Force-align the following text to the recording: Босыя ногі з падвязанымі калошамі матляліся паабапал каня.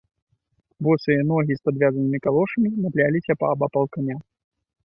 Босыя 0.85 1.25
ногі 1.31 1.53
з 1.59 1.63
падвязанымі 1.69 2.21
калошамі 2.29 2.69
матляліся 2.87 3.33
паабапал 3.45 3.83
каня. 3.99 4.17